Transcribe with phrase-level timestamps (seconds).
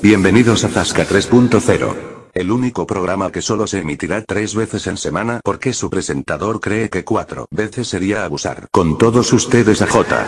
[0.00, 1.96] Bienvenidos a Zasca 3.0.
[2.32, 6.88] El único programa que solo se emitirá tres veces en semana porque su presentador cree
[6.88, 8.68] que cuatro veces sería abusar.
[8.70, 10.26] Con todos ustedes a J.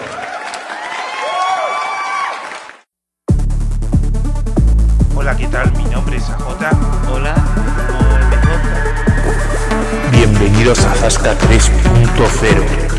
[5.15, 5.73] Hola, ¿qué tal?
[5.77, 7.13] Mi nombre es AJ.
[7.13, 7.35] Hola,
[10.11, 12.90] Bienvenidos a Zasca 3.0.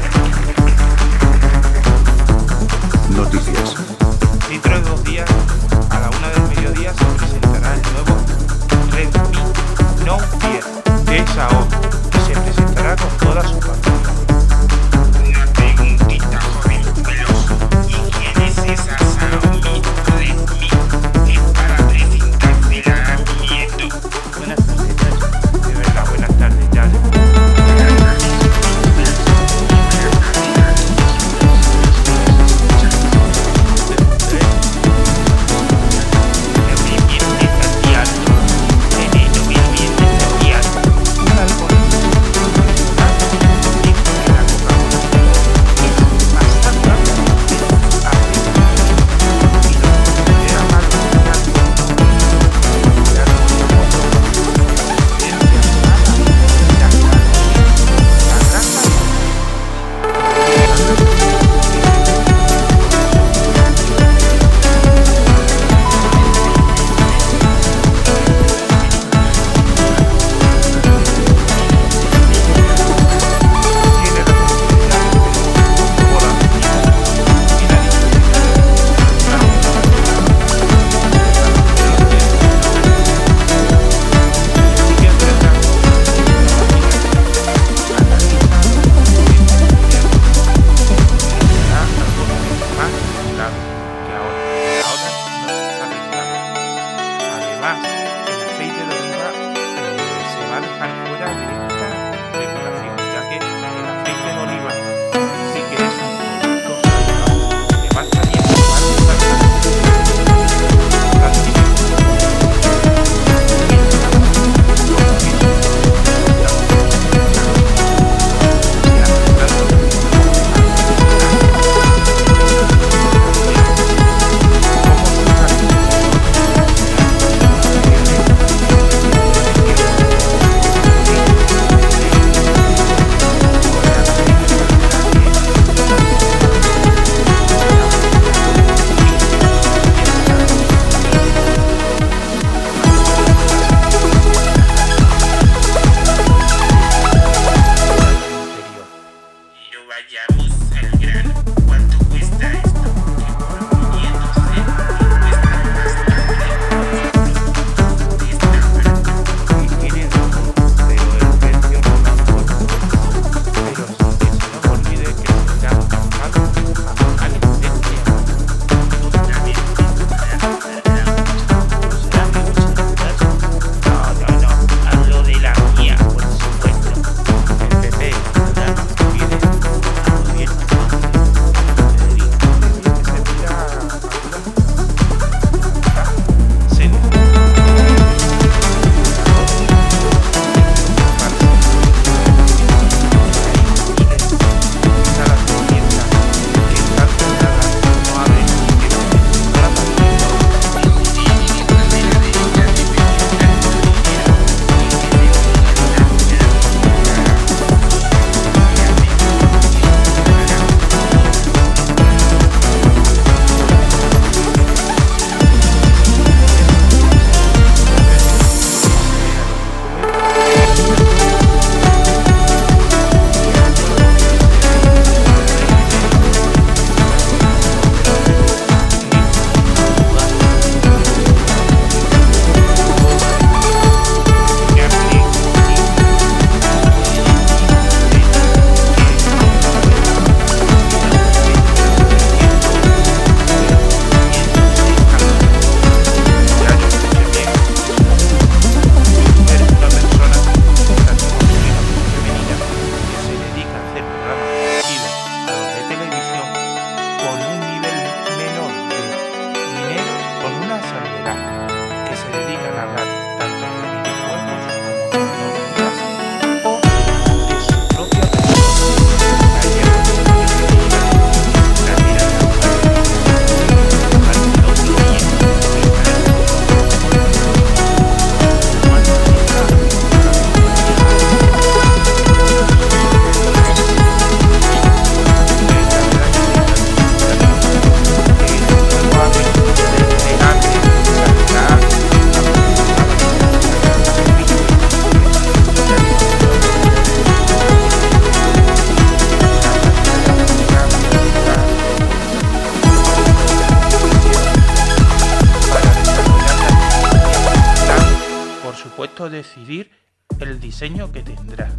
[309.29, 309.91] decidir
[310.39, 311.69] el diseño que tendrá.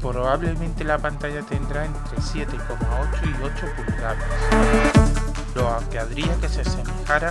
[0.00, 2.58] Probablemente la pantalla tendrá entre 7,8
[3.24, 4.24] y 8 pulgadas,
[5.54, 7.30] lo que habría que se asemejara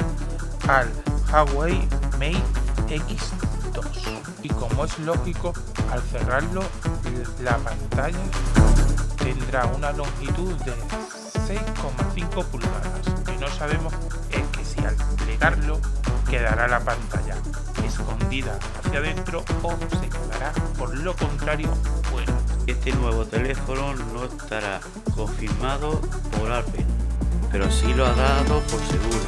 [0.68, 0.90] al
[1.32, 5.54] Huawei Mate X2 y como es lógico
[5.92, 6.64] al cerrarlo
[7.44, 8.18] la pantalla
[9.18, 10.74] tendrá una longitud de
[11.48, 13.02] 6,5 pulgadas
[13.36, 13.94] y no sabemos
[14.80, 15.80] que al plegarlo
[16.30, 17.36] quedará la pantalla
[17.86, 21.74] escondida hacia adentro o se quedará por lo contrario
[22.12, 22.34] fuera.
[22.68, 24.80] Este nuevo teléfono no estará
[25.16, 26.00] confirmado
[26.38, 26.86] por Apple,
[27.52, 29.20] pero sí lo ha dado por seguro.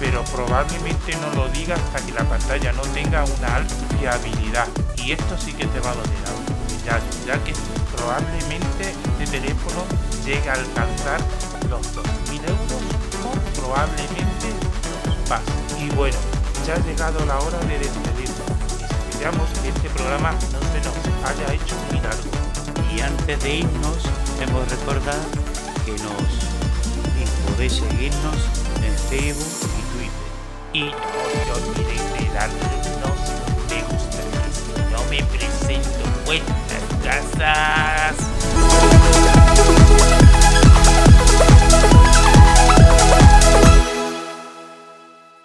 [0.00, 4.66] Pero probablemente no lo diga hasta que la pantalla no tenga una alta fiabilidad.
[4.96, 7.52] Y esto sí que te va a doler algo, ya, ya que
[7.96, 9.84] probablemente este teléfono
[10.24, 11.20] llegue a alcanzar
[11.68, 12.82] los 2.000 euros
[13.24, 14.67] o probablemente
[15.78, 16.16] Y bueno,
[16.66, 18.40] ya ha llegado la hora de despedirnos.
[19.10, 22.30] Esperamos que este programa no se nos haya hecho muy largo.
[22.96, 23.98] Y antes de irnos,
[24.40, 25.18] hemos de recordar
[25.84, 26.48] que nos
[27.20, 28.36] y podéis seguirnos
[28.82, 30.28] en Facebook y Twitter.
[30.72, 32.17] Y no se olviden